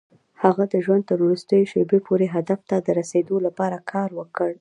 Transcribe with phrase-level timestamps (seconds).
[0.43, 4.49] هغه د ژوند تر وروستيو شېبو پورې هدف ته د رسېدو لپاره کار وکړ.